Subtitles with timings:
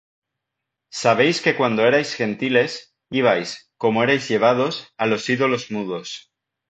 [1.01, 2.73] Sabéis que cuando erais Gentiles,
[3.19, 3.51] ibais,
[3.81, 6.09] como erais llevados, a los ídolos mudos.